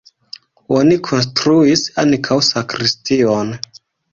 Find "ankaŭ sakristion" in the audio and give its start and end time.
2.05-3.57